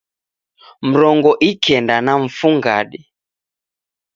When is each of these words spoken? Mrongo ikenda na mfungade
Mrongo 0.89 1.31
ikenda 1.49 1.95
na 2.05 2.13
mfungade 2.23 3.01